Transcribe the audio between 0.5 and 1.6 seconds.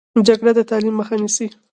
د تعلیم مخه نیسي